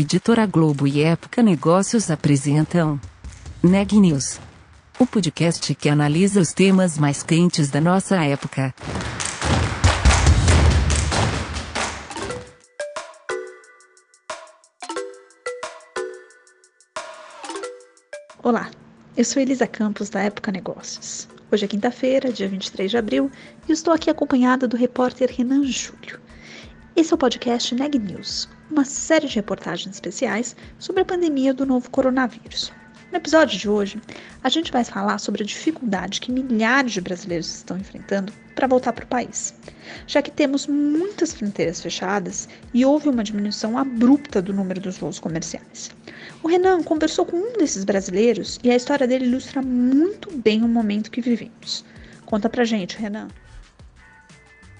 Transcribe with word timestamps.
Editora 0.00 0.46
Globo 0.46 0.86
e 0.86 1.02
Época 1.02 1.42
Negócios 1.42 2.08
apresentam 2.08 3.00
Neg 3.60 3.98
News, 3.98 4.38
o 4.96 5.04
podcast 5.04 5.74
que 5.74 5.88
analisa 5.88 6.40
os 6.40 6.52
temas 6.52 6.96
mais 6.96 7.24
quentes 7.24 7.68
da 7.68 7.80
nossa 7.80 8.14
época. 8.24 8.72
Olá, 18.40 18.70
eu 19.16 19.24
sou 19.24 19.42
Elisa 19.42 19.66
Campos 19.66 20.08
da 20.08 20.20
Época 20.20 20.52
Negócios. 20.52 21.26
Hoje 21.50 21.64
é 21.64 21.68
quinta-feira, 21.68 22.32
dia 22.32 22.48
23 22.48 22.88
de 22.88 22.96
abril, 22.96 23.32
e 23.68 23.72
estou 23.72 23.92
aqui 23.92 24.08
acompanhada 24.08 24.68
do 24.68 24.76
repórter 24.76 25.28
Renan 25.36 25.64
Júlio. 25.64 26.27
Esse 26.98 27.12
é 27.12 27.14
o 27.14 27.18
podcast 27.18 27.72
Neg 27.76 27.96
News, 27.96 28.48
uma 28.68 28.84
série 28.84 29.28
de 29.28 29.36
reportagens 29.36 29.94
especiais 29.94 30.56
sobre 30.80 31.02
a 31.02 31.04
pandemia 31.04 31.54
do 31.54 31.64
novo 31.64 31.88
coronavírus. 31.90 32.72
No 33.12 33.18
episódio 33.18 33.56
de 33.56 33.68
hoje, 33.68 34.02
a 34.42 34.48
gente 34.48 34.72
vai 34.72 34.82
falar 34.82 35.18
sobre 35.18 35.44
a 35.44 35.46
dificuldade 35.46 36.20
que 36.20 36.32
milhares 36.32 36.90
de 36.90 37.00
brasileiros 37.00 37.54
estão 37.54 37.78
enfrentando 37.78 38.32
para 38.56 38.66
voltar 38.66 38.92
para 38.92 39.04
o 39.04 39.08
país, 39.08 39.54
já 40.08 40.20
que 40.20 40.32
temos 40.32 40.66
muitas 40.66 41.32
fronteiras 41.32 41.80
fechadas 41.80 42.48
e 42.74 42.84
houve 42.84 43.08
uma 43.08 43.22
diminuição 43.22 43.78
abrupta 43.78 44.42
do 44.42 44.52
número 44.52 44.80
dos 44.80 44.98
voos 44.98 45.20
comerciais. 45.20 45.92
O 46.42 46.48
Renan 46.48 46.82
conversou 46.82 47.24
com 47.24 47.36
um 47.36 47.58
desses 47.58 47.84
brasileiros 47.84 48.58
e 48.64 48.72
a 48.72 48.76
história 48.76 49.06
dele 49.06 49.26
ilustra 49.26 49.62
muito 49.62 50.36
bem 50.36 50.64
o 50.64 50.68
momento 50.68 51.12
que 51.12 51.20
vivemos. 51.20 51.84
Conta 52.26 52.50
pra 52.50 52.64
gente, 52.64 52.98
Renan. 52.98 53.28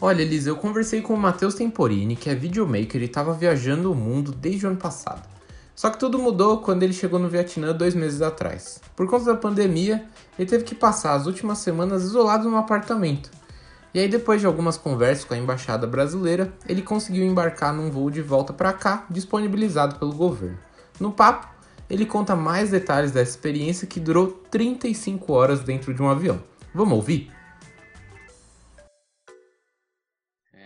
Olha, 0.00 0.22
Elisa, 0.22 0.48
eu 0.48 0.54
conversei 0.54 1.02
com 1.02 1.12
o 1.12 1.18
Matheus 1.18 1.56
Temporini, 1.56 2.14
que 2.14 2.30
é 2.30 2.34
videomaker 2.34 3.02
e 3.02 3.06
estava 3.06 3.32
viajando 3.32 3.90
o 3.90 3.96
mundo 3.96 4.30
desde 4.30 4.64
o 4.64 4.68
ano 4.68 4.78
passado. 4.78 5.28
Só 5.74 5.90
que 5.90 5.98
tudo 5.98 6.20
mudou 6.20 6.58
quando 6.58 6.84
ele 6.84 6.92
chegou 6.92 7.18
no 7.18 7.28
Vietnã 7.28 7.72
dois 7.72 7.96
meses 7.96 8.22
atrás. 8.22 8.80
Por 8.94 9.08
conta 9.08 9.24
da 9.24 9.34
pandemia, 9.34 10.04
ele 10.38 10.48
teve 10.48 10.62
que 10.62 10.74
passar 10.74 11.14
as 11.14 11.26
últimas 11.26 11.58
semanas 11.58 12.04
isolado 12.04 12.48
num 12.48 12.56
apartamento. 12.56 13.28
E 13.92 13.98
aí, 13.98 14.06
depois 14.06 14.40
de 14.40 14.46
algumas 14.46 14.76
conversas 14.76 15.24
com 15.24 15.34
a 15.34 15.38
embaixada 15.38 15.84
brasileira, 15.84 16.52
ele 16.68 16.82
conseguiu 16.82 17.24
embarcar 17.24 17.74
num 17.74 17.90
voo 17.90 18.08
de 18.08 18.22
volta 18.22 18.52
para 18.52 18.72
cá, 18.72 19.04
disponibilizado 19.10 19.96
pelo 19.98 20.12
governo. 20.12 20.58
No 21.00 21.10
papo, 21.10 21.48
ele 21.90 22.06
conta 22.06 22.36
mais 22.36 22.70
detalhes 22.70 23.10
dessa 23.10 23.32
experiência 23.32 23.86
que 23.88 23.98
durou 23.98 24.28
35 24.48 25.32
horas 25.32 25.58
dentro 25.60 25.92
de 25.92 26.00
um 26.00 26.08
avião. 26.08 26.40
Vamos 26.72 26.94
ouvir? 26.94 27.37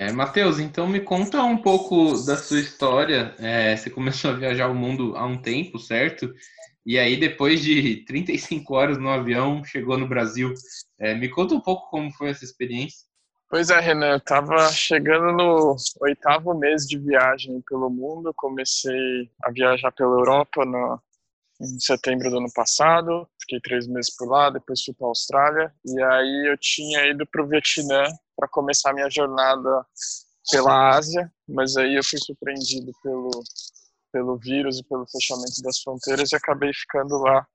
É, 0.02 0.10
Matheus, 0.10 0.58
então 0.58 0.88
me 0.88 0.98
conta 0.98 1.44
um 1.44 1.56
pouco 1.56 2.24
da 2.24 2.36
sua 2.36 2.58
história. 2.58 3.36
É, 3.38 3.76
você 3.76 3.88
começou 3.88 4.32
a 4.32 4.34
viajar 4.34 4.66
o 4.66 4.74
mundo 4.74 5.14
há 5.16 5.24
um 5.24 5.40
tempo, 5.40 5.78
certo? 5.78 6.34
E 6.84 6.98
aí, 6.98 7.16
depois 7.16 7.62
de 7.62 7.98
35 8.04 8.74
horas 8.74 8.98
no 8.98 9.08
avião, 9.08 9.62
chegou 9.62 9.96
no 9.96 10.08
Brasil. 10.08 10.52
É, 10.98 11.14
me 11.14 11.28
conta 11.28 11.54
um 11.54 11.60
pouco 11.60 11.88
como 11.88 12.10
foi 12.14 12.30
essa 12.30 12.44
experiência. 12.44 13.06
Pois 13.48 13.70
é, 13.70 13.78
Renan, 13.78 14.10
eu 14.10 14.16
estava 14.16 14.68
chegando 14.72 15.30
no 15.36 15.76
oitavo 16.00 16.52
mês 16.52 16.84
de 16.84 16.98
viagem 16.98 17.62
pelo 17.68 17.88
mundo. 17.88 18.32
Comecei 18.34 19.30
a 19.44 19.52
viajar 19.52 19.92
pela 19.92 20.18
Europa 20.18 20.64
no, 20.64 21.00
em 21.60 21.78
setembro 21.78 22.28
do 22.28 22.38
ano 22.38 22.52
passado. 22.52 23.28
Fiquei 23.42 23.60
três 23.60 23.86
meses 23.86 24.14
por 24.16 24.28
lá, 24.28 24.50
depois 24.50 24.82
fui 24.82 24.94
para 24.94 25.06
a 25.06 25.10
Austrália. 25.10 25.74
E 25.84 26.02
aí 26.02 26.50
eu 26.50 26.56
tinha 26.58 27.06
ido 27.06 27.26
para 27.26 27.42
o 27.42 27.48
Vietnã 27.48 28.04
para 28.36 28.48
começar 28.48 28.92
minha 28.92 29.10
jornada 29.10 29.84
pela 30.50 30.96
Ásia, 30.96 31.30
mas 31.48 31.76
aí 31.76 31.94
eu 31.94 32.04
fui 32.04 32.18
surpreendido 32.18 32.92
pelo 33.02 33.30
pelo 34.12 34.36
vírus 34.36 34.78
e 34.78 34.84
pelo 34.84 35.06
fechamento 35.06 35.62
das 35.62 35.78
fronteiras 35.78 36.30
e 36.30 36.36
acabei 36.36 36.70
ficando 36.74 37.16
lá 37.16 37.46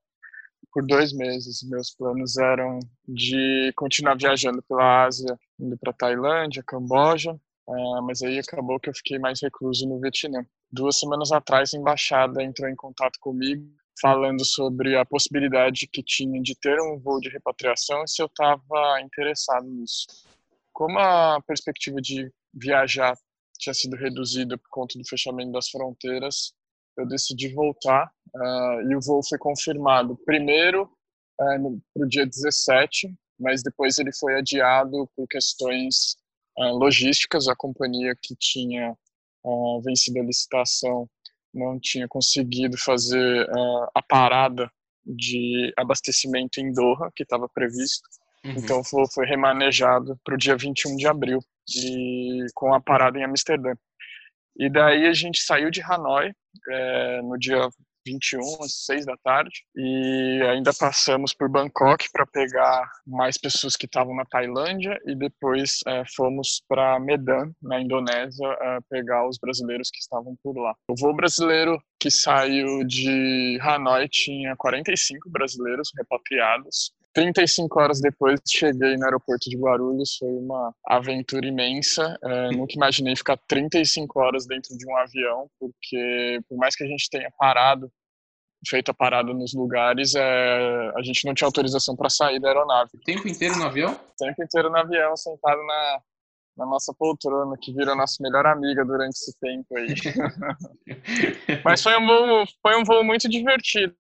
por 0.74 0.84
dois 0.86 1.14
meses. 1.14 1.62
Meus 1.62 1.92
planos 1.92 2.36
eram 2.38 2.80
de 3.08 3.72
continuar 3.76 4.18
viajando 4.18 4.64
pela 4.64 5.06
Ásia, 5.06 5.38
indo 5.60 5.78
para 5.78 5.94
Tailândia, 5.94 6.64
Camboja, 6.66 7.34
uh, 7.68 8.02
mas 8.02 8.24
aí 8.24 8.40
acabou 8.40 8.80
que 8.80 8.90
eu 8.90 8.96
fiquei 8.96 9.20
mais 9.20 9.40
recluso 9.40 9.88
no 9.88 10.00
Vietnã. 10.00 10.44
Duas 10.72 10.98
semanas 10.98 11.32
atrás, 11.32 11.74
a 11.74 11.78
embaixada 11.78 12.42
entrou 12.42 12.68
em 12.68 12.76
contato 12.76 13.20
comigo 13.20 13.64
falando 14.02 14.46
sobre 14.46 14.96
a 14.96 15.06
possibilidade 15.06 15.88
que 15.88 16.04
tinha 16.04 16.42
de 16.42 16.56
ter 16.56 16.80
um 16.82 17.00
voo 17.00 17.20
de 17.20 17.30
repatriação 17.30 18.04
e 18.04 18.08
se 18.08 18.22
eu 18.22 18.28
estava 18.28 19.02
interessado 19.02 19.68
nisso. 19.68 20.06
Como 20.74 21.00
a 21.00 21.42
perspectiva 21.46 22.00
de 22.00 22.32
viajar 22.54 23.18
tinha 23.58 23.74
sido 23.74 23.96
reduzida 23.96 24.58
por 24.58 24.70
conta 24.70 24.98
do 24.98 25.08
fechamento 25.08 25.52
das 25.52 25.70
fronteiras, 25.70 26.54
eu 26.98 27.08
decidi 27.08 27.54
voltar 27.54 28.12
uh, 28.36 28.82
e 28.90 28.96
o 28.96 29.02
voo 29.02 29.22
foi 29.28 29.38
confirmado 29.38 30.18
primeiro 30.26 30.84
uh, 30.84 31.82
para 31.94 32.06
o 32.06 32.10
dia 32.10 32.26
17, 32.26 33.14
mas 33.40 33.62
depois 33.64 33.98
ele 33.98 34.12
foi 34.14 34.36
adiado 34.38 35.10
por 35.16 35.28
questões 35.28 36.16
uh, 36.58 36.74
logísticas. 36.78 37.48
A 37.48 37.56
companhia 37.56 38.16
que 38.22 38.36
tinha 38.36 38.96
vencido 39.84 40.20
a 40.20 40.24
licitação 40.24 41.10
não 41.58 41.80
tinha 41.80 42.08
conseguido 42.08 42.78
fazer 42.78 43.48
a 43.96 44.02
parada 44.02 44.70
de 45.06 45.74
abastecimento 45.78 46.60
em 46.60 46.72
Doha, 46.72 47.10
que 47.16 47.24
estava 47.24 47.48
previsto. 47.48 48.08
Uhum. 48.44 48.54
Então 48.58 48.84
foi, 48.84 49.06
foi 49.14 49.26
remanejado 49.26 50.20
para 50.24 50.36
o 50.36 50.38
dia 50.38 50.56
21 50.56 50.96
de 50.96 51.08
abril, 51.08 51.40
e 51.76 52.46
com 52.54 52.74
a 52.74 52.82
parada 52.82 53.18
em 53.18 53.24
Amsterdã. 53.24 53.74
E 54.58 54.70
daí 54.70 55.06
a 55.06 55.14
gente 55.14 55.40
saiu 55.42 55.70
de 55.70 55.82
Hanoi 55.82 56.32
é, 56.70 57.22
no 57.22 57.38
dia 57.38 57.70
21, 58.08 58.64
às 58.64 58.86
6 58.86 59.06
da 59.06 59.18
tarde, 59.18 59.64
e 59.76 60.42
ainda 60.50 60.72
passamos 60.74 61.34
por 61.34 61.50
Bangkok 61.50 62.10
para 62.12 62.26
pegar 62.26 62.90
mais 63.06 63.38
pessoas 63.38 63.76
que 63.76 63.86
estavam 63.86 64.16
na 64.16 64.26
Tailândia, 64.26 64.98
e 65.06 65.16
depois 65.16 65.80
é, 65.86 66.04
fomos 66.16 66.64
para 66.68 67.00
Medan, 67.00 67.52
na 67.62 67.82
Indonésia, 67.82 68.48
é, 68.62 68.80
pegar 68.90 69.28
os 69.28 69.38
brasileiros 69.38 69.90
que 69.92 70.00
estavam 70.00 70.36
por 70.42 70.58
lá. 70.58 70.74
O 70.90 70.96
voo 70.96 71.16
brasileiro 71.16 71.82
que 72.00 72.12
saiu 72.12 72.84
de 72.86 73.60
Hanoi 73.62 74.08
tinha 74.08 74.56
45 74.56 75.30
brasileiros 75.30 75.92
repatriados, 75.98 76.92
35 77.18 77.80
horas 77.80 78.00
depois 78.00 78.40
cheguei 78.48 78.96
no 78.96 79.06
aeroporto 79.06 79.50
de 79.50 79.58
Guarulhos, 79.58 80.18
foi 80.20 80.30
uma 80.30 80.72
aventura 80.86 81.48
imensa. 81.48 82.16
É, 82.24 82.52
nunca 82.52 82.76
imaginei 82.76 83.16
ficar 83.16 83.36
35 83.48 84.20
horas 84.20 84.46
dentro 84.46 84.78
de 84.78 84.88
um 84.88 84.96
avião, 84.96 85.50
porque 85.60 86.40
por 86.48 86.60
mais 86.60 86.76
que 86.76 86.84
a 86.84 86.88
gente 86.88 87.10
tenha 87.10 87.32
parado, 87.40 87.92
feito 88.68 88.92
a 88.92 88.94
parada 88.94 89.34
nos 89.34 89.52
lugares, 89.56 90.14
é, 90.14 90.92
a 90.96 91.02
gente 91.02 91.26
não 91.26 91.34
tinha 91.34 91.48
autorização 91.48 91.96
para 91.96 92.08
sair 92.08 92.40
da 92.40 92.50
aeronave. 92.50 92.92
O 92.94 93.00
tempo 93.00 93.28
inteiro 93.28 93.58
no 93.58 93.66
avião? 93.66 93.94
O 93.94 94.16
tempo 94.16 94.44
inteiro 94.44 94.70
no 94.70 94.78
avião, 94.78 95.18
sentado 95.18 95.66
na, 95.66 96.02
na 96.56 96.66
nossa 96.68 96.94
poltrona, 96.94 97.58
que 97.60 97.74
virou 97.74 97.96
nossa 97.96 98.22
melhor 98.22 98.46
amiga 98.46 98.86
durante 98.86 99.16
esse 99.16 99.36
tempo 99.40 99.76
aí. 99.76 99.88
Mas 101.66 101.82
foi 101.82 101.98
um 101.98 102.06
voo, 102.06 102.46
foi 102.62 102.80
um 102.80 102.84
voo 102.84 103.04
muito 103.04 103.28
divertido. 103.28 103.96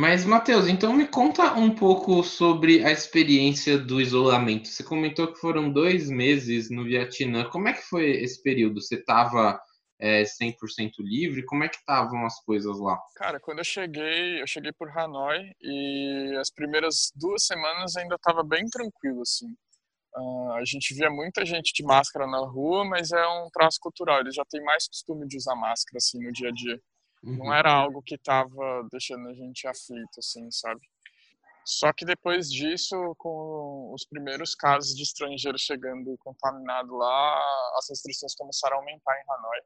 Mas, 0.00 0.24
Matheus, 0.24 0.68
então 0.68 0.92
me 0.92 1.08
conta 1.08 1.54
um 1.54 1.74
pouco 1.74 2.22
sobre 2.22 2.86
a 2.86 2.92
experiência 2.92 3.76
do 3.76 4.00
isolamento. 4.00 4.68
Você 4.68 4.84
comentou 4.84 5.32
que 5.32 5.40
foram 5.40 5.72
dois 5.72 6.08
meses 6.08 6.70
no 6.70 6.84
Vietnã. 6.84 7.50
Como 7.50 7.66
é 7.66 7.72
que 7.72 7.82
foi 7.82 8.10
esse 8.10 8.40
período? 8.40 8.80
Você 8.80 8.94
estava 8.94 9.60
é, 10.00 10.22
100% 10.22 10.54
livre? 11.00 11.44
Como 11.44 11.64
é 11.64 11.68
que 11.68 11.78
estavam 11.78 12.24
as 12.24 12.40
coisas 12.44 12.78
lá? 12.78 12.96
Cara, 13.16 13.40
quando 13.40 13.58
eu 13.58 13.64
cheguei, 13.64 14.40
eu 14.40 14.46
cheguei 14.46 14.70
por 14.70 14.88
Hanoi 14.96 15.50
e 15.60 16.36
as 16.40 16.48
primeiras 16.48 17.10
duas 17.16 17.44
semanas 17.44 17.96
ainda 17.96 18.14
estava 18.14 18.44
bem 18.44 18.66
tranquilo, 18.66 19.22
assim. 19.22 19.52
Uh, 20.16 20.52
a 20.52 20.64
gente 20.64 20.94
via 20.94 21.10
muita 21.10 21.44
gente 21.44 21.72
de 21.74 21.82
máscara 21.82 22.24
na 22.28 22.38
rua, 22.46 22.84
mas 22.84 23.10
é 23.10 23.26
um 23.26 23.48
traço 23.52 23.78
cultural. 23.80 24.20
Eles 24.20 24.36
já 24.36 24.44
têm 24.48 24.62
mais 24.62 24.86
costume 24.86 25.26
de 25.26 25.36
usar 25.36 25.56
máscara, 25.56 25.96
assim, 25.96 26.22
no 26.22 26.30
dia 26.30 26.50
a 26.50 26.52
dia. 26.52 26.80
Uhum. 27.22 27.36
Não 27.36 27.54
era 27.54 27.70
algo 27.72 28.02
que 28.02 28.14
estava 28.14 28.86
deixando 28.90 29.28
a 29.28 29.34
gente 29.34 29.66
aflito, 29.66 30.18
assim, 30.18 30.50
sabe? 30.50 30.80
Só 31.64 31.92
que 31.92 32.04
depois 32.04 32.50
disso, 32.50 33.14
com 33.18 33.92
os 33.92 34.06
primeiros 34.06 34.54
casos 34.54 34.96
de 34.96 35.02
estrangeiros 35.02 35.60
chegando 35.60 36.16
contaminado 36.18 36.96
lá, 36.96 37.38
as 37.76 37.90
restrições 37.90 38.34
começaram 38.34 38.76
a 38.76 38.80
aumentar 38.80 39.14
em 39.14 39.24
Hanoi. 39.30 39.60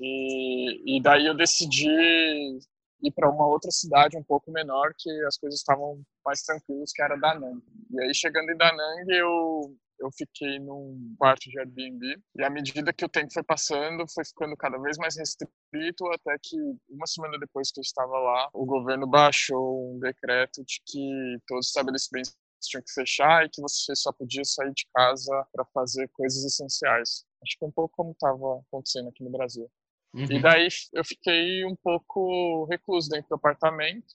E, 0.00 0.96
e 0.96 1.02
daí 1.02 1.26
eu 1.26 1.36
decidi 1.36 1.88
ir 1.88 3.12
para 3.12 3.30
uma 3.30 3.46
outra 3.46 3.70
cidade 3.70 4.16
um 4.16 4.22
pouco 4.22 4.50
menor 4.50 4.92
que 4.98 5.10
as 5.24 5.38
coisas 5.38 5.60
estavam 5.60 6.02
mais 6.24 6.42
tranquilas, 6.42 6.92
que 6.92 7.02
era 7.02 7.16
Da 7.16 7.38
Nang. 7.38 7.62
E 7.90 8.00
aí 8.00 8.14
chegando 8.14 8.50
em 8.50 8.56
Da 8.56 8.72
Nang, 8.72 9.12
eu 9.12 9.76
eu 10.00 10.10
fiquei 10.16 10.58
num 10.58 11.14
quarto 11.18 11.50
de 11.50 11.58
Airbnb 11.58 12.22
e 12.36 12.44
à 12.44 12.50
medida 12.50 12.92
que 12.92 13.04
o 13.04 13.08
tempo 13.08 13.32
foi 13.32 13.42
passando, 13.42 14.06
foi 14.08 14.24
ficando 14.24 14.56
cada 14.56 14.78
vez 14.78 14.96
mais 14.96 15.16
restrito 15.16 16.06
até 16.12 16.36
que 16.42 16.56
uma 16.88 17.06
semana 17.06 17.38
depois 17.38 17.70
que 17.70 17.80
eu 17.80 17.82
estava 17.82 18.18
lá, 18.18 18.48
o 18.52 18.64
governo 18.64 19.06
baixou 19.06 19.94
um 19.94 19.98
decreto 19.98 20.64
de 20.64 20.80
que 20.86 21.38
todos 21.46 21.66
os 21.66 21.70
estabelecimentos 21.70 22.36
tinham 22.60 22.82
que 22.82 22.92
fechar 22.92 23.44
e 23.44 23.48
que 23.48 23.60
você 23.60 23.94
só 23.94 24.12
podia 24.12 24.44
sair 24.44 24.72
de 24.72 24.86
casa 24.94 25.46
para 25.52 25.64
fazer 25.66 26.08
coisas 26.08 26.44
essenciais. 26.44 27.24
Acho 27.42 27.58
que 27.58 27.64
é 27.64 27.68
um 27.68 27.72
pouco 27.72 27.94
como 27.96 28.12
estava 28.12 28.60
acontecendo 28.66 29.08
aqui 29.08 29.22
no 29.22 29.30
Brasil. 29.30 29.70
Uhum. 30.14 30.24
E 30.24 30.40
daí 30.40 30.68
eu 30.92 31.04
fiquei 31.04 31.64
um 31.64 31.76
pouco 31.76 32.64
recluso 32.64 33.08
dentro 33.10 33.28
do 33.28 33.34
apartamento, 33.34 34.14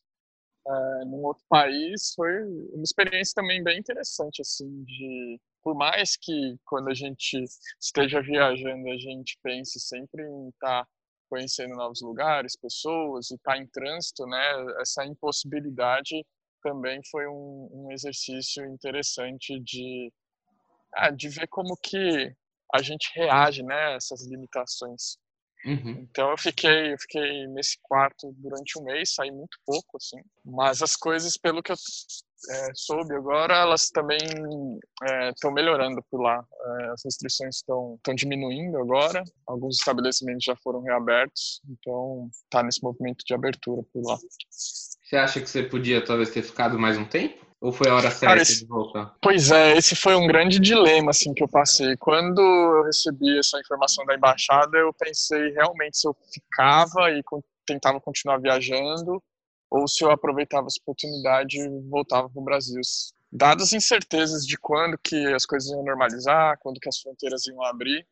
é, 0.68 1.06
num 1.06 1.24
outro 1.24 1.44
país. 1.47 2.13
Foi 2.15 2.44
uma 2.74 2.83
experiência 2.83 3.33
também 3.36 3.63
bem 3.63 3.79
interessante, 3.79 4.41
assim, 4.41 4.83
de 4.83 5.39
por 5.63 5.75
mais 5.75 6.18
que 6.18 6.57
quando 6.65 6.89
a 6.89 6.94
gente 6.94 7.44
esteja 7.81 8.21
viajando 8.21 8.89
a 8.89 8.98
gente 8.98 9.38
pense 9.42 9.80
sempre 9.80 10.24
em 10.24 10.50
estar 10.50 10.83
tá 10.83 10.88
conhecendo 11.30 11.75
novos 11.75 12.01
lugares, 12.01 12.56
pessoas 12.56 13.31
e 13.31 13.36
estar 13.36 13.54
tá 13.54 13.57
em 13.57 13.65
trânsito, 13.68 14.25
né? 14.27 14.65
Essa 14.81 15.06
impossibilidade 15.06 16.24
também 16.62 17.01
foi 17.10 17.27
um, 17.27 17.69
um 17.71 17.92
exercício 17.92 18.65
interessante 18.65 19.60
de 19.60 20.12
ah, 20.95 21.10
de 21.10 21.27
ver 21.30 21.48
como 21.48 21.75
que 21.75 22.36
a 22.74 22.81
gente 22.81 23.12
reage, 23.15 23.63
né? 23.63 23.95
Essas 23.95 24.27
limitações. 24.27 25.18
Uhum. 25.65 26.07
Então 26.10 26.30
eu 26.30 26.38
fiquei, 26.38 26.94
eu 26.94 26.98
fiquei 27.00 27.48
nesse 27.48 27.77
quarto 27.81 28.33
durante 28.38 28.77
um 28.77 28.83
mês, 28.83 29.13
saí 29.13 29.31
muito 29.31 29.57
pouco, 29.65 29.98
assim. 29.98 30.21
Mas 30.45 30.81
as 30.81 30.95
coisas, 30.95 31.38
pelo 31.38 31.63
que 31.63 31.71
eu 31.71 31.75
é, 32.50 32.71
soube 32.75 33.15
agora, 33.15 33.56
elas 33.56 33.89
também 33.89 34.18
estão 35.30 35.51
é, 35.51 35.54
melhorando 35.54 36.04
por 36.12 36.21
lá. 36.21 36.44
É, 36.65 36.86
as 36.88 37.01
restrições 37.06 37.57
estão 37.57 37.98
diminuindo 38.15 38.77
agora. 38.77 39.24
Alguns 39.48 39.77
estabelecimentos 39.77 40.44
já 40.44 40.56
foram 40.57 40.81
reabertos, 40.81 41.62
então 41.69 42.30
está 42.31 42.62
nesse 42.62 42.83
movimento 42.83 43.24
de 43.25 43.33
abertura 43.33 43.81
por 43.94 44.04
lá. 44.06 44.18
Você 44.50 45.15
acha 45.15 45.39
que 45.39 45.50
você 45.50 45.63
podia 45.63 46.04
talvez 46.04 46.30
ter 46.30 46.42
ficado 46.42 46.77
mais 46.77 46.98
um 46.98 47.06
tempo? 47.06 47.52
Ou 47.63 47.71
foi 47.71 47.89
a 47.89 47.95
hora 47.95 48.12
certa 48.12 48.42
esse, 48.42 48.60
de 48.60 48.65
voltar? 48.65 49.15
Pois 49.21 49.50
é, 49.50 49.77
esse 49.77 49.95
foi 49.95 50.15
um 50.15 50.27
grande 50.27 50.60
dilema 50.60 51.12
assim 51.12 51.33
que 51.33 51.42
eu 51.42 51.48
passei. 51.48 51.95
Quando 51.95 52.42
eu 52.42 52.83
recebi 52.83 53.39
essa 53.39 53.57
informação 53.57 54.06
da 54.06 54.13
embaixada, 54.13 54.77
eu 54.77 54.94
pensei 54.94 55.50
realmente 55.54 55.98
se 55.98 56.06
eu 56.06 56.13
ficava 56.30 57.10
e 57.10 57.24
tentava 57.65 58.01
continuar 58.01 58.38
viajando 58.38 59.24
ou 59.71 59.88
se 59.88 60.04
eu 60.04 60.12
aproveitava 60.12 60.68
essa 60.68 60.77
oportunidade 60.81 61.57
e 61.57 61.89
voltava 61.89 62.30
para 62.30 62.42
o 62.42 62.44
Brasil. 62.44 62.81
Dadas 63.31 63.68
as 63.68 63.74
incertezas 63.74 64.45
de 64.45 64.57
quando 64.57 64.98
que 65.01 65.25
as 65.33 65.45
coisas 65.45 65.71
iam 65.71 65.86
normalizar, 65.86 66.60
quando 66.60 66.81
que 66.81 66.89
as 66.89 67.00
fronteiras 67.00 67.48
iam 67.48 67.63
abrir, 67.63 68.06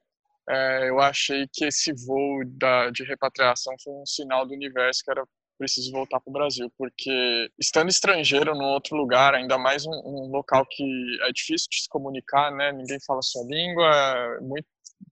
é, 0.50 0.90
eu 0.90 1.02
achei 1.02 1.46
que 1.52 1.66
esse 1.66 1.92
voo 2.08 2.46
da, 2.46 2.90
de 2.90 3.04
repatriação 3.04 3.76
foi 3.84 3.92
um 3.96 4.06
sinal 4.06 4.46
do 4.46 4.54
universo 4.54 5.04
que 5.04 5.12
era 5.12 5.26
preciso 5.62 5.92
voltar 5.92 6.20
para 6.20 6.30
o 6.32 6.34
Brasil, 6.34 6.74
porque 6.76 7.52
estando 7.60 7.90
estrangeiro 7.90 8.56
num 8.56 8.66
outro 8.66 8.98
lugar, 8.98 9.36
ainda 9.36 9.60
mais 9.60 9.86
um, 9.86 9.92
um, 9.92 10.32
local 10.32 10.66
que 10.66 10.84
é 11.22 11.32
difícil 11.32 11.68
de 11.70 11.84
se 11.84 11.88
comunicar, 11.88 12.52
né? 12.52 12.72
Ninguém 12.72 12.98
fala 13.06 13.20
a 13.20 13.22
sua 13.22 13.46
língua, 13.46 14.40
muito, 14.42 14.66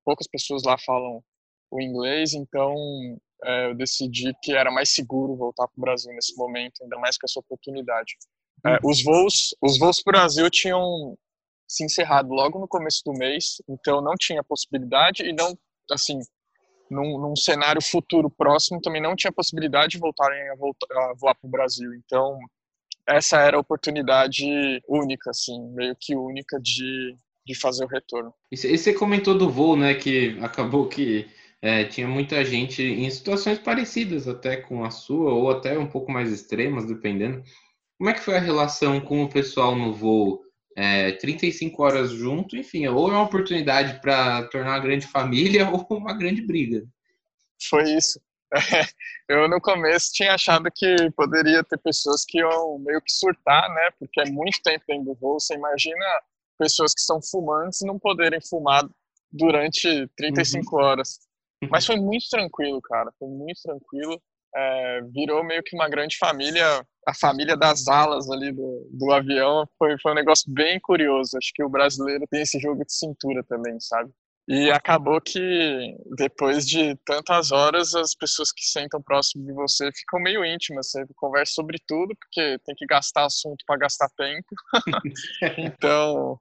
poucas 0.04 0.28
pessoas 0.28 0.64
lá 0.64 0.76
falam 0.80 1.24
o 1.70 1.80
inglês, 1.80 2.34
então 2.34 2.74
é, 3.44 3.68
eu 3.68 3.76
decidi 3.76 4.34
que 4.42 4.54
era 4.54 4.72
mais 4.72 4.90
seguro 4.90 5.36
voltar 5.36 5.68
para 5.68 5.78
o 5.78 5.82
Brasil 5.82 6.12
nesse 6.14 6.36
momento, 6.36 6.82
ainda 6.82 6.98
mais 6.98 7.16
com 7.16 7.28
essa 7.28 7.40
oportunidade. 7.40 8.16
É, 8.66 8.72
uhum. 8.72 8.78
os 8.86 9.04
voos, 9.04 9.56
os 9.62 9.78
voos 9.78 10.02
para 10.02 10.10
o 10.10 10.20
Brasil 10.20 10.50
tinham 10.50 11.16
se 11.68 11.86
encerrado 11.86 12.34
logo 12.34 12.58
no 12.58 12.68
começo 12.68 13.04
do 13.06 13.14
mês, 13.14 13.62
então 13.70 14.02
não 14.02 14.16
tinha 14.20 14.44
possibilidade 14.44 15.22
e 15.22 15.32
não, 15.32 15.56
assim, 15.92 16.18
num, 16.90 17.20
num, 17.20 17.36
cenário 17.36 17.82
futuro 17.82 18.30
próximo 18.30 18.82
também 18.82 19.02
não 19.02 19.16
tinha 19.16 19.32
possibilidade 19.32 19.94
de 19.94 20.00
voltarem 20.00 20.50
a, 20.50 20.56
voltar, 20.56 20.88
a 20.92 21.14
voar 21.16 21.36
para 21.36 21.48
o 21.48 21.52
Brasil. 21.52 21.94
Então, 21.94 22.38
essa 23.08 23.38
era 23.38 23.58
a 23.58 23.60
oportunidade 23.60 24.46
única, 24.88 25.32
assim, 25.32 25.60
meio 25.74 25.96
que 26.00 26.16
única 26.16 26.60
de, 26.60 27.16
de 27.46 27.56
fazer 27.56 27.84
o 27.84 27.88
retorno. 27.88 28.34
E 28.52 28.58
você 28.58 28.94
comentou 28.94 29.38
do 29.38 29.50
voo, 29.50 29.76
né, 29.76 29.94
que 29.96 30.38
acabou 30.42 30.88
que 30.88 31.28
é, 31.62 31.84
tinha 31.86 32.08
muita 32.08 32.44
gente 32.46 32.82
em 32.82 33.10
situações 33.10 33.60
parecidas 33.60 34.28
até 34.28 34.58
com 34.58 34.84
a 34.84 34.92
sua, 34.92 35.34
ou 35.34 35.50
até 35.50 35.78
um 35.78 35.88
pouco 35.88 36.12
mais 36.12 36.32
extremas, 36.32 36.86
dependendo. 36.86 37.44
Como 37.98 38.10
é 38.10 38.14
que 38.14 38.22
foi 38.22 38.38
a 38.38 38.42
relação 38.42 39.02
com 39.02 39.24
o 39.24 39.30
pessoal 39.30 39.76
no 39.76 39.94
voo? 39.94 40.42
É, 40.80 41.12
35 41.12 41.84
horas 41.84 42.10
junto, 42.12 42.56
enfim, 42.56 42.88
ou 42.88 43.10
é 43.10 43.12
uma 43.12 43.24
oportunidade 43.24 44.00
para 44.00 44.48
tornar 44.48 44.72
uma 44.72 44.80
grande 44.80 45.06
família 45.08 45.68
ou 45.70 45.86
uma 45.98 46.14
grande 46.14 46.42
briga. 46.42 46.88
Foi 47.70 47.84
isso. 47.84 48.18
eu 49.28 49.50
no 49.50 49.60
começo 49.60 50.14
tinha 50.14 50.34
achado 50.34 50.72
que 50.74 51.12
poderia 51.18 51.64
ter 51.66 51.78
pessoas 51.80 52.24
que 52.26 52.40
iam 52.40 52.80
meio 52.80 53.02
que 53.02 53.12
surtar, 53.12 53.70
né? 53.76 53.90
Porque 54.00 54.22
é 54.22 54.32
muito 54.32 54.62
tempo 54.64 54.86
dentro 54.88 55.04
do 55.04 55.16
voo. 55.16 55.38
Você 55.38 55.54
imagina 55.54 56.06
pessoas 56.58 56.94
que 56.94 57.02
são 57.02 57.22
fumantes 57.22 57.82
não 57.82 58.00
poderem 58.00 58.40
fumar 58.42 58.88
durante 59.30 60.08
35 60.16 60.76
uhum. 60.76 60.82
horas. 60.82 61.20
Mas 61.70 61.86
foi 61.86 61.98
muito 61.98 62.26
tranquilo, 62.30 62.82
cara. 62.82 63.12
Foi 63.20 63.28
muito 63.28 63.62
tranquilo. 63.62 64.20
É, 64.56 65.02
virou 65.14 65.44
meio 65.44 65.62
que 65.64 65.76
uma 65.76 65.88
grande 65.88 66.18
família 66.18 66.84
a 67.10 67.14
família 67.14 67.58
das 67.58 67.88
alas 67.88 68.30
ali 68.30 68.52
do, 68.52 68.88
do 68.92 69.12
avião 69.12 69.68
foi, 69.78 69.98
foi 70.00 70.12
um 70.12 70.16
negócio 70.16 70.52
bem 70.52 70.80
curioso. 70.80 71.38
Acho 71.38 71.52
que 71.54 71.64
o 71.64 71.70
brasileiro 71.70 72.26
tem 72.30 72.42
esse 72.42 72.60
jogo 72.60 72.86
de 72.86 72.94
cintura 72.94 73.44
também, 73.44 73.80
sabe? 73.80 74.12
E 74.48 74.72
acabou 74.72 75.22
que 75.22 75.96
depois 76.18 76.68
de 76.68 76.96
tantas 77.06 77.52
horas, 77.52 77.94
as 77.94 78.16
pessoas 78.16 78.52
que 78.52 78.64
sentam 78.64 79.02
próximo 79.02 79.46
de 79.46 79.54
você 79.54 79.92
ficam 79.92 80.20
meio 80.20 80.44
íntimas. 80.44 80.90
Você 80.90 81.06
conversa 81.16 81.54
sobre 81.54 81.78
tudo, 81.88 82.16
porque 82.16 82.58
tem 82.66 82.76
que 82.76 82.86
gastar 82.86 83.26
assunto 83.26 83.64
para 83.66 83.78
gastar 83.78 84.10
tempo. 84.18 84.48
então, 85.58 86.40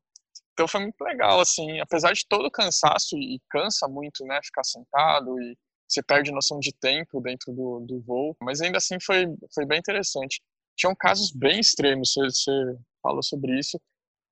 então 0.53 0.67
foi 0.67 0.81
muito 0.81 1.01
legal, 1.03 1.41
assim. 1.41 1.81
Apesar 1.81 2.13
de 2.13 2.27
todo 2.27 2.47
o 2.47 2.51
cansaço, 2.51 3.17
e 3.17 3.41
cansa 3.51 3.87
muito, 3.89 4.25
né? 4.25 4.41
Ficar 4.43 4.65
sentado 4.65 5.39
e 5.43 5.55
você 5.89 6.03
perde 6.03 6.31
noção 6.31 6.61
de 6.61 6.73
tempo 6.73 7.21
dentro 7.21 7.53
do, 7.53 7.81
do 7.81 8.01
voo. 8.01 8.37
Mas 8.43 8.61
ainda 8.61 8.79
assim 8.79 8.99
foi, 9.01 9.27
foi 9.55 9.65
bem 9.65 9.79
interessante 9.79 10.41
tinham 10.79 10.95
casos 10.95 11.33
bem 11.33 11.59
extremos, 11.59 12.13
você, 12.13 12.21
você 12.31 12.79
falou 13.03 13.23
sobre 13.23 13.59
isso. 13.59 13.79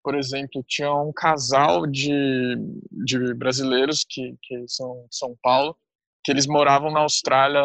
Por 0.03 0.15
exemplo, 0.15 0.65
tinha 0.69 0.95
um 0.95 1.13
casal 1.13 1.85
de, 1.85 2.57
de 3.05 3.35
brasileiros 3.35 4.07
que, 4.09 4.37
que 4.41 4.65
são 4.69 5.05
de 5.11 5.17
São 5.17 5.37
Paulo, 5.43 5.77
que 6.25 6.31
eles 6.31 6.47
moravam 6.47 6.93
na 6.93 7.01
Austrália 7.01 7.61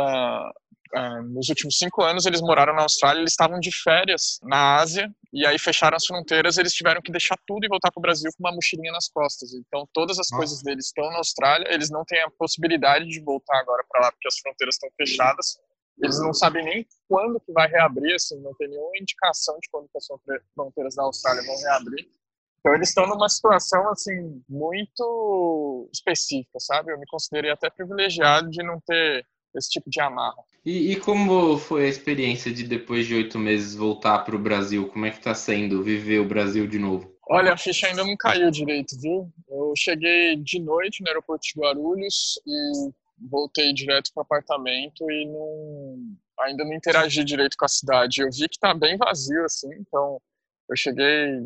nos 1.29 1.49
últimos 1.49 1.77
cinco 1.77 2.03
anos 2.03 2.25
eles 2.25 2.41
moraram 2.41 2.73
na 2.73 2.83
Austrália, 2.83 3.19
eles 3.19 3.31
estavam 3.31 3.59
de 3.59 3.71
férias 3.71 4.39
na 4.43 4.77
Ásia 4.77 5.09
e 5.31 5.45
aí 5.45 5.57
fecharam 5.57 5.95
as 5.95 6.05
fronteiras, 6.05 6.57
eles 6.57 6.73
tiveram 6.73 7.01
que 7.01 7.11
deixar 7.11 7.38
tudo 7.47 7.65
e 7.65 7.69
voltar 7.69 7.91
para 7.91 7.99
o 7.99 8.01
Brasil 8.01 8.29
com 8.38 8.45
uma 8.45 8.53
mochilinha 8.53 8.91
nas 8.91 9.07
costas. 9.07 9.53
Então 9.53 9.88
todas 9.93 10.19
as 10.19 10.29
Nossa. 10.29 10.38
coisas 10.38 10.62
deles 10.62 10.88
estão 10.88 11.10
na 11.10 11.17
Austrália, 11.17 11.74
eles 11.74 11.89
não 11.89 12.03
têm 12.05 12.21
a 12.21 12.29
possibilidade 12.31 13.07
de 13.07 13.21
voltar 13.21 13.57
agora 13.60 13.83
para 13.89 14.01
lá 14.01 14.12
porque 14.12 14.27
as 14.27 14.38
fronteiras 14.39 14.75
estão 14.75 14.89
fechadas. 14.98 15.57
Eles 16.01 16.19
não 16.19 16.33
sabem 16.33 16.63
nem 16.63 16.88
quando 17.07 17.39
que 17.39 17.51
vai 17.51 17.67
reabrir, 17.67 18.15
assim, 18.15 18.39
não 18.41 18.53
tem 18.55 18.67
nenhuma 18.67 18.98
indicação 19.00 19.57
de 19.62 19.69
quando 19.69 19.88
as 19.95 20.07
fronteiras 20.55 20.95
da 20.95 21.03
Austrália 21.03 21.43
vão 21.43 21.57
reabrir. 21.57 22.10
Então 22.60 22.75
eles 22.75 22.89
estão 22.89 23.07
numa 23.07 23.27
situação 23.27 23.89
assim 23.89 24.43
muito 24.48 25.89
específica, 25.93 26.60
sabe? 26.60 26.91
Eu 26.91 27.00
me 27.00 27.05
considerei 27.07 27.51
até 27.51 27.69
privilegiado 27.69 28.50
de 28.50 28.63
não 28.63 28.79
ter 28.86 29.25
esse 29.55 29.70
tipo 29.70 29.89
de 29.89 30.00
amarra. 30.00 30.43
E, 30.65 30.91
e 30.91 30.96
como 30.96 31.58
foi 31.58 31.86
a 31.86 31.89
experiência 31.89 32.51
de 32.51 32.63
depois 32.63 33.08
de 33.08 33.15
oito 33.15 33.39
meses 33.39 33.75
voltar 33.75 34.20
para 34.20 34.36
o 34.36 34.39
Brasil? 34.39 34.88
Como 34.88 35.05
é 35.05 35.10
que 35.10 35.17
está 35.17 35.34
sendo 35.34 35.84
viver 35.84 36.20
o 36.20 36.27
Brasil 36.27 36.67
de 36.67 36.77
novo? 36.77 37.12
Olha, 37.29 37.53
a 37.53 37.58
ficha 37.58 37.88
ainda 37.88 38.03
não 38.03 38.15
caiu 38.17 38.51
direito, 38.51 39.00
viu? 39.00 39.31
Eu 39.50 39.74
cheguei 39.75 40.36
de 40.36 40.60
noite 40.60 41.01
no 41.01 41.08
aeroporto 41.08 41.48
de 41.48 41.60
Guarulhos 41.60 42.39
e 42.46 42.91
voltei 43.29 43.74
direto 43.74 44.12
para 44.13 44.22
o 44.22 44.24
apartamento 44.24 45.10
e 45.10 45.25
não, 45.25 46.15
ainda 46.41 46.63
não 46.63 46.74
interagi 46.74 47.24
direito 47.24 47.55
com 47.58 47.65
a 47.65 47.70
cidade. 47.70 48.22
Eu 48.22 48.29
vi 48.31 48.50
que 48.50 48.55
está 48.55 48.74
bem 48.74 48.98
vazio, 48.98 49.46
assim, 49.46 49.70
então 49.75 50.20
eu 50.70 50.75
cheguei, 50.75 51.46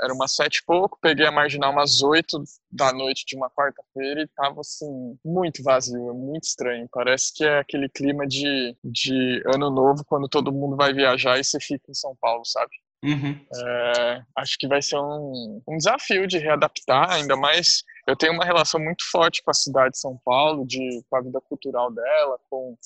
era 0.00 0.12
umas 0.12 0.34
sete 0.34 0.58
e 0.58 0.64
pouco, 0.64 0.98
peguei 1.00 1.26
a 1.26 1.32
marginal 1.32 1.72
umas 1.72 2.02
oito 2.02 2.42
da 2.70 2.92
noite 2.92 3.24
de 3.26 3.36
uma 3.36 3.50
quarta-feira 3.50 4.20
e 4.20 4.24
estava 4.24 4.60
assim, 4.60 5.18
muito 5.24 5.62
vazio, 5.62 6.10
é 6.10 6.12
muito 6.12 6.44
estranho. 6.44 6.88
Parece 6.92 7.32
que 7.34 7.44
é 7.44 7.58
aquele 7.58 7.88
clima 7.88 8.26
de, 8.26 8.76
de 8.82 9.42
ano 9.46 9.70
novo, 9.70 10.04
quando 10.04 10.28
todo 10.28 10.52
mundo 10.52 10.76
vai 10.76 10.92
viajar 10.92 11.38
e 11.38 11.44
você 11.44 11.58
fica 11.60 11.90
em 11.90 11.94
São 11.94 12.16
Paulo, 12.20 12.44
sabe? 12.44 12.70
Uhum. 13.04 13.36
É, 13.54 14.22
acho 14.36 14.56
que 14.58 14.68
vai 14.68 14.80
ser 14.80 14.96
um, 14.96 15.60
um 15.66 15.76
desafio 15.76 16.26
de 16.26 16.38
readaptar, 16.38 17.10
ainda 17.10 17.36
mais 17.36 17.82
eu 18.06 18.16
tenho 18.16 18.32
uma 18.32 18.44
relação 18.44 18.80
muito 18.80 19.04
forte 19.10 19.42
com 19.42 19.50
a 19.50 19.54
cidade 19.54 19.92
de 19.92 19.98
São 19.98 20.16
Paulo, 20.24 20.64
de, 20.64 21.04
com 21.10 21.16
a 21.16 21.20
vida 21.20 21.40
cultural 21.40 21.92
dela, 21.92 22.38
com 22.48 22.76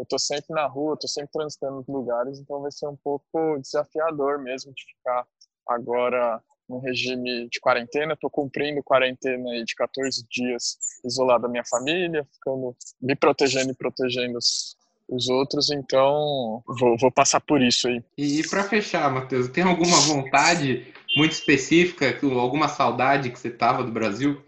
eu 0.00 0.06
tô 0.06 0.18
sempre 0.18 0.54
na 0.54 0.66
rua, 0.66 0.96
tô 0.98 1.06
sempre 1.06 1.30
transitando 1.30 1.76
nos 1.76 1.86
lugares, 1.86 2.38
então 2.38 2.62
vai 2.62 2.72
ser 2.72 2.88
um 2.88 2.96
pouco 2.96 3.58
desafiador 3.60 4.38
mesmo 4.38 4.72
de 4.72 4.82
ficar 4.82 5.26
agora 5.70 6.40
no 6.68 6.78
regime 6.78 7.48
de 7.48 7.60
quarentena, 7.60 8.16
tô 8.16 8.30
cumprindo 8.30 8.82
quarentena 8.82 9.64
de 9.64 9.74
14 9.74 10.24
dias 10.30 10.78
isolado 11.04 11.42
da 11.42 11.48
minha 11.48 11.64
família, 11.64 12.24
ficando 12.32 12.76
me 13.02 13.16
protegendo 13.16 13.72
e 13.72 13.74
protegendo 13.74 14.38
os, 14.38 14.76
os 15.08 15.28
outros, 15.28 15.70
então 15.70 16.62
vou, 16.78 16.96
vou 16.96 17.10
passar 17.10 17.40
por 17.40 17.60
isso 17.60 17.88
aí. 17.88 18.02
E, 18.16 18.40
e 18.40 18.48
para 18.48 18.62
fechar, 18.62 19.10
Matheus, 19.10 19.48
tem 19.48 19.64
alguma 19.64 19.98
vontade 20.00 20.86
muito 21.16 21.32
específica, 21.32 22.16
alguma 22.22 22.68
saudade 22.68 23.30
que 23.30 23.38
você 23.38 23.50
tava 23.50 23.82
do 23.82 23.90
Brasil? 23.90 24.40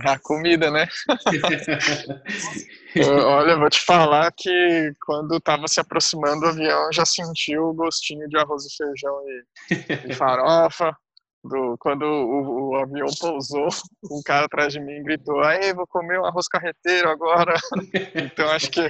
A 0.00 0.18
comida, 0.18 0.70
né? 0.72 0.88
eu, 2.96 3.16
olha, 3.28 3.56
vou 3.56 3.70
te 3.70 3.80
falar 3.80 4.32
que 4.32 4.92
quando 5.06 5.36
estava 5.36 5.68
se 5.68 5.78
aproximando 5.78 6.40
do 6.40 6.48
avião, 6.48 6.92
já 6.92 7.04
senti 7.04 7.56
o 7.56 7.72
gostinho 7.72 8.28
de 8.28 8.36
arroz 8.36 8.64
e 8.66 8.76
feijão 8.76 9.22
e, 9.28 10.10
e 10.10 10.14
farofa. 10.14 10.96
Do, 11.44 11.76
quando 11.78 12.04
o, 12.04 12.70
o, 12.70 12.76
avião 12.76 13.06
pousou, 13.20 13.68
um 14.10 14.22
cara 14.24 14.46
atrás 14.46 14.72
de 14.72 14.80
mim 14.80 15.02
gritou: 15.02 15.42
Aí, 15.44 15.74
vou 15.74 15.86
comer 15.86 16.18
um 16.18 16.24
arroz 16.24 16.48
carreteiro 16.48 17.08
agora. 17.10 17.54
então 18.14 18.48
acho 18.48 18.70
que 18.70 18.80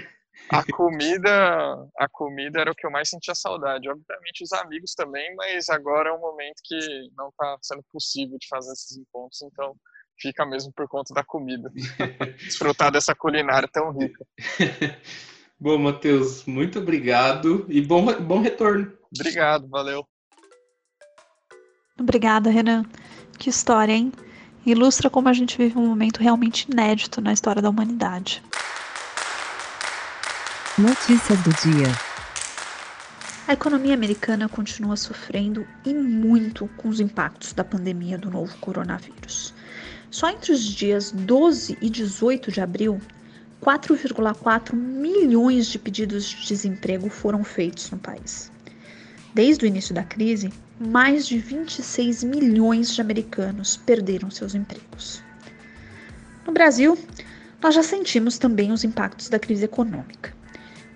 a 0.51 0.63
comida, 0.73 1.75
a 1.99 2.09
comida 2.09 2.61
era 2.61 2.71
o 2.71 2.75
que 2.75 2.87
eu 2.87 2.91
mais 2.91 3.11
sentia 3.11 3.35
saudade. 3.35 3.91
Obviamente 3.91 4.45
os 4.45 4.53
amigos 4.53 4.95
também, 4.95 5.35
mas 5.35 5.69
agora 5.69 6.11
é 6.11 6.13
um 6.13 6.21
momento 6.21 6.63
que 6.65 6.79
não 7.17 7.29
está 7.29 7.59
sendo 7.61 7.83
possível 7.93 8.39
de 8.39 8.47
fazer 8.49 8.73
esses 8.73 8.97
encontros, 8.97 9.43
então 9.43 9.75
fica 10.19 10.45
mesmo 10.47 10.73
por 10.73 10.89
conta 10.89 11.13
da 11.15 11.25
comida. 11.25 11.71
Desfrutar 12.39 12.91
dessa 12.91 13.15
culinária 13.15 13.69
tão 13.71 13.93
rica. 13.93 14.25
Bom, 15.59 15.79
Matheus, 15.79 16.45
muito 16.45 16.81
obrigado 16.81 17.65
e 17.69 17.81
bom, 17.81 18.05
bom 18.21 18.43
retorno. 18.43 18.93
Obrigado, 19.15 19.69
valeu. 19.69 20.07
Obrigada, 21.99 22.51
Renan. 22.51 22.85
Que 23.39 23.49
história, 23.49 23.93
hein? 23.93 24.13
Ilustra 24.67 25.09
como 25.09 25.29
a 25.29 25.33
gente 25.33 25.57
vive 25.57 25.79
um 25.79 25.87
momento 25.87 26.21
realmente 26.21 26.71
inédito 26.71 27.21
na 27.21 27.33
história 27.33 27.63
da 27.63 27.71
humanidade. 27.71 28.43
Notícias 30.77 31.41
do 31.43 31.51
dia. 31.63 31.87
A 33.47 33.53
economia 33.53 33.95
americana 33.95 34.49
continua 34.49 34.97
sofrendo 34.97 35.67
e 35.85 35.95
muito 35.95 36.67
com 36.77 36.89
os 36.89 36.99
impactos 36.99 37.53
da 37.53 37.63
pandemia 37.63 38.19
do 38.19 38.31
novo 38.31 38.57
coronavírus. 38.59 39.55
Só 40.15 40.31
entre 40.31 40.53
os 40.53 40.63
dias 40.63 41.11
12 41.11 41.77
e 41.81 41.91
18 41.91 42.53
de 42.53 42.61
abril, 42.61 43.01
4,4 43.61 44.73
milhões 44.73 45.67
de 45.67 45.77
pedidos 45.77 46.27
de 46.27 46.47
desemprego 46.47 47.11
foram 47.11 47.43
feitos 47.43 47.91
no 47.91 47.99
país. 47.99 48.49
Desde 49.35 49.65
o 49.65 49.67
início 49.67 49.93
da 49.93 50.05
crise, 50.05 50.53
mais 50.79 51.27
de 51.27 51.37
26 51.37 52.23
milhões 52.23 52.95
de 52.95 53.01
americanos 53.01 53.77
perderam 53.77 54.31
seus 54.31 54.55
empregos. 54.55 55.21
No 56.47 56.53
Brasil, 56.53 56.97
nós 57.61 57.75
já 57.75 57.83
sentimos 57.83 58.39
também 58.39 58.71
os 58.71 58.85
impactos 58.85 59.29
da 59.29 59.41
crise 59.41 59.65
econômica. 59.65 60.33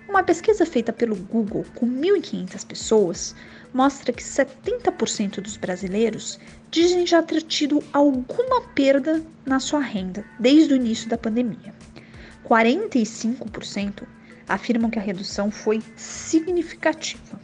Uma 0.07 0.23
pesquisa 0.23 0.65
feita 0.65 0.93
pelo 0.93 1.17
Google 1.17 1.65
com 1.75 1.85
1.500 1.85 2.65
pessoas 2.65 3.35
mostra 3.73 4.13
que 4.13 4.23
70% 4.23 5.41
dos 5.41 5.57
brasileiros 5.57 6.39
dizem 6.71 7.05
já 7.05 7.21
ter 7.21 7.41
tido 7.41 7.83
alguma 7.91 8.61
perda 8.73 9.21
na 9.45 9.59
sua 9.59 9.79
renda 9.79 10.23
desde 10.39 10.73
o 10.73 10.75
início 10.75 11.09
da 11.09 11.17
pandemia. 11.17 11.73
45% 12.47 14.03
afirmam 14.47 14.89
que 14.89 14.99
a 14.99 15.01
redução 15.01 15.51
foi 15.51 15.81
significativa. 15.95 17.39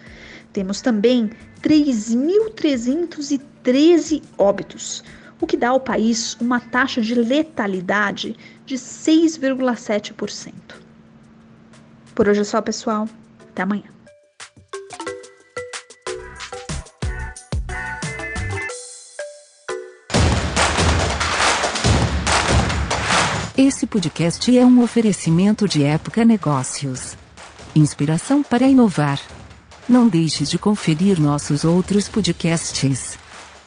Temos 0.51 0.81
também 0.81 1.31
3.313 1.61 4.21
óbitos, 4.37 5.01
o 5.39 5.47
que 5.47 5.57
dá 5.57 5.69
ao 5.69 5.79
país 5.79 6.35
uma 6.39 6.59
taxa 6.59 7.01
de 7.01 7.15
letalidade 7.15 8.35
de 8.65 8.75
6,7%. 8.75 10.53
Por 12.13 12.29
hoje 12.29 12.41
é 12.41 12.43
só, 12.43 12.61
pessoal. 12.61 13.07
Até 13.51 13.63
amanhã. 13.63 13.95
Esse 23.57 23.87
podcast 23.87 24.57
é 24.57 24.65
um 24.65 24.83
oferecimento 24.83 25.65
de 25.65 25.81
Época 25.83 26.25
Negócios. 26.25 27.15
Inspiração 27.73 28.43
para 28.43 28.67
inovar. 28.67 29.19
Não 29.87 30.09
deixe 30.09 30.43
de 30.43 30.57
conferir 30.57 31.21
nossos 31.21 31.63
outros 31.63 32.09
podcasts. 32.09 33.17